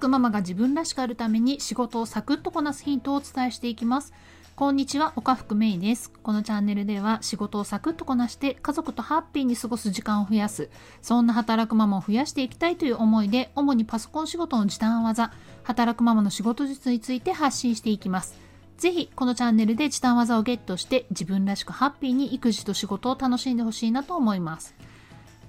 [0.00, 4.14] くママが自分らしくあるために仕事をサクッとこなすヒントをお伝えしていきます。
[4.56, 6.10] こんにちは岡福芽衣です。
[6.10, 10.70] このチャンネルでは仕事をサクッとこなして家族とハッピーに過ごす時間を増やす。
[11.02, 15.32] そんな働くママを増やしていきたいという思いで主にパソコン仕事の時短技
[15.64, 18.38] 働くママの仕事術について発信していきます。
[18.78, 24.74] ぜひこのチャンネルで時短技をゲットして自分らしくハッピーに育児と仕事を楽しんでほしいなと思います。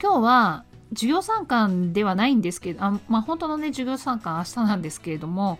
[0.01, 5.59] 今日は授業参観ではないんですけどあ、まあ、本当のね授業参観明日なんですけれども、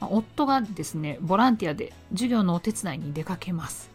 [0.00, 3.90] まあ、夫がですねボランティアで授業のお手伝いに出かけます、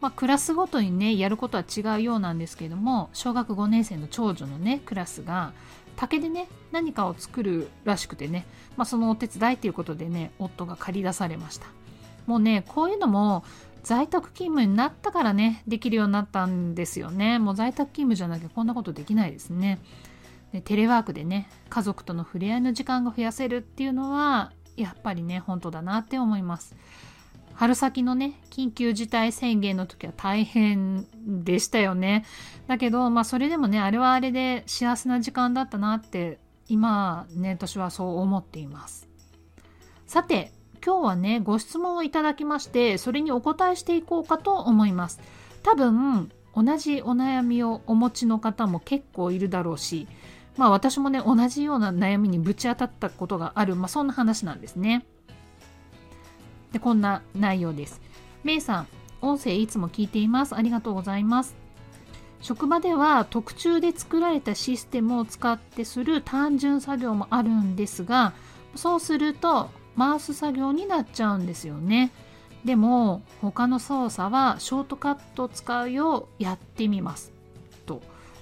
[0.00, 5.52] まあ、クラスごとにねやることは違うようなんですけれども小学5年生の長女のねクラスが
[5.96, 11.66] 竹でね何かを作るらしくてね、まあ、そのお手伝いということでね夫が借り出されました。
[12.26, 13.44] もうねこういうのも
[13.82, 17.38] 在宅勤務になったからねできるようになったんですよね。
[17.38, 19.80] もう在宅勤務じゃなきゃこんなことできないですね。
[20.52, 26.74] でテレワークでね家族との触れ合いの時間が増やせるっていうのはやっぱりね本当だなって思います。
[27.54, 31.06] 春先のね緊急事態宣言の時は大変
[31.44, 32.24] でしたよね。
[32.66, 39.08] だけどまあそれでもねあれはあれで幸せな時間だったなって今ね私はそう思っています。
[40.06, 40.52] さて
[40.84, 45.20] 今日はねご質問をいただきましてそれにお答えしていこうかと思います。
[45.62, 50.08] 多分同じお悩みをお持ちの方も結構いるだろうし
[50.56, 55.06] まあ私もね同じような悩みにぶち当たったことがある、まあ、そんな話なんですね
[56.72, 58.00] でこんな内容です
[58.44, 58.86] メイさん
[59.20, 61.56] 音声いつも聞いていますありがとうございます
[62.40, 68.32] 職場では特注で作られたシステムを使ってする単純作業もあるんですが
[68.74, 72.10] そうすると回す作業になっちゃうんですよね。
[72.64, 77.31] でも他の操作はショートカットを使うようやってみます。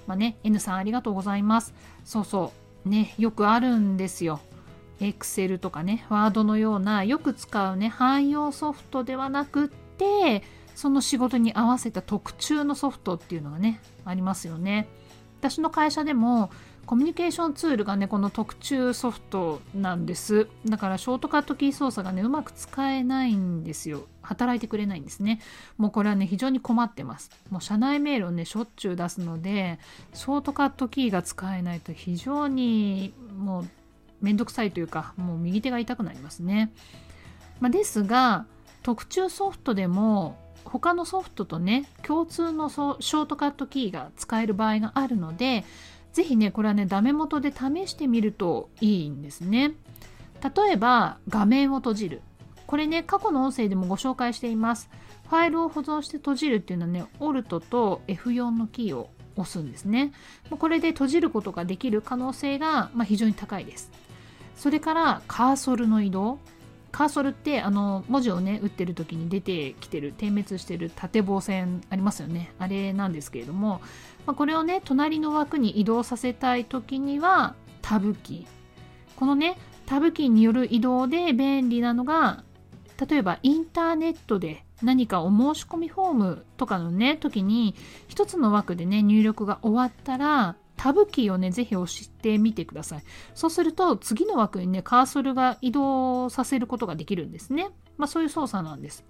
[0.07, 1.73] まあね、N さんありがとうございます。
[2.03, 2.51] そうそ
[2.85, 2.89] う。
[2.89, 4.39] ね、よくあるんですよ。
[4.99, 10.43] Excel とかね、Word のようなよく使うね、汎用ソフトではなくって、
[10.75, 14.87] その仕事に合わせた特注のソフトっていうのがね、ありますよね。
[15.39, 16.51] 私の会社でも
[16.85, 20.47] コミュニケーションツールがねこの特注ソフトなんです。
[20.65, 24.07] だからショートカットキー操作がねうまく使えないんですよ。
[24.21, 25.39] 働いてくれないんですね。
[25.77, 27.31] もうこれはね非常に困ってます。
[27.49, 29.79] もう社内メールをねしょっちゅう出すので
[30.13, 33.69] ショートカットキーが使えないと非常にもう
[34.21, 36.71] めんどくさいというかもう右手が痛くなりますね、
[37.59, 38.45] まあ、ですが
[38.83, 45.63] 特注ソフトでも他のソフトとね共通のショートカットキーが使える場合があるので
[46.13, 49.73] ぜひねこれはねダメ元で試してみるといいんですね。
[50.43, 52.21] 例えば画面を閉じる。
[52.67, 54.89] これね過去の音声でもご紹介しています。
[55.29, 60.11] ファイルを保存して閉じるっていうのはね Alt と F4 のキーを押すんですね。
[60.49, 63.91] これで閉じることができる可能性が、まあ、非常に高いです。
[64.55, 66.39] それからカーソルの移動。
[66.91, 72.53] カーソルってあの文字をね打ってる時に出てきてる点滅してる縦棒線ありますよね。
[72.59, 73.81] あれなんですけれども、
[74.25, 78.45] まあ、これをね隣の枠に移動させたい時にはタブキ。
[78.47, 78.61] ー
[79.15, 82.43] このねタブキーによる移動で便利なのが
[83.07, 87.75] 例えばインターネットで何かお申し込みフォームとかのね時に
[88.07, 93.03] 一つの枠でね入力が終わったらタブキーをね、ぜひ押してみてください。
[93.35, 97.69] そうすると、次の枠にね、カーソルが移動させることができるんですね。
[97.99, 99.05] まあ、そういう操作なんです。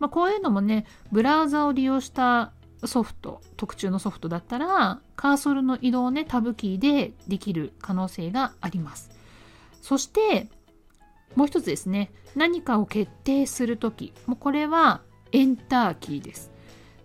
[0.00, 2.52] まあ、こういうのもね、ブラウザを利用した
[2.84, 9.12] ソフト、特注のソフトだったら、カーソルの移動をね、タブキーでできる可能性があります。
[9.82, 10.48] そして、
[11.36, 16.50] もう一つですね、何かを決定するとき、もうこれはエンターキーです。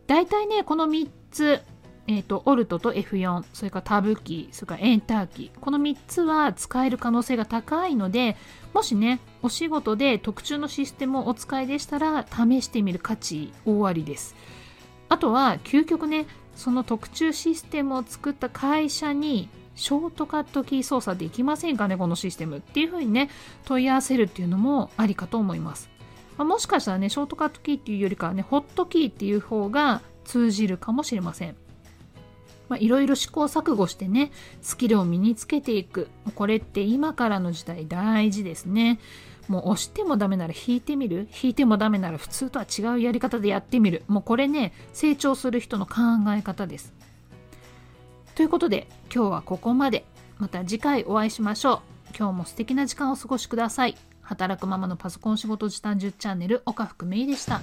[0.08, 1.62] 大体ね、この3つ、
[2.12, 5.52] えーと、オルトと F4 それからタブキーそれからエンターキ。
[5.56, 8.36] ーこの3つは使える可能性が高いので
[8.74, 14.36] もしねお仕事で特注のシステムをお使いでしたら試してみる価値大ありです。
[15.08, 16.26] あとは究極ね
[16.56, 23.30] その特注システムを作った会社にショートカットキー操作できませんかねこのシステムっていうふうにね
[23.66, 25.92] 問い合わせるっていうのもありかと思います、
[26.38, 31.56] まあ、もしかしたらねショートカットキーっていうよりかはねホットキーっていう方が通じるかもしれません。
[32.70, 34.32] まいろいろ試行錯誤してね
[34.62, 36.08] スキルを身につけていく。
[36.36, 39.00] これって今からの時代大事ですね。
[39.48, 41.28] もう押してもダメなら引いてみる。
[41.42, 44.04] 引いてもダメなら普通とは違うやり方でやってみる。
[44.08, 45.96] もうこれね成長する人の考
[46.38, 46.94] え方です。
[48.36, 50.06] ということで今日はここまで。
[50.38, 52.18] また次回お会いしましょう。
[52.18, 53.98] 今日も素敵な時間をお過ごしください。
[54.22, 57.60] 働くママのパソコン仕事時短10チャンネル岡福芽衣でした。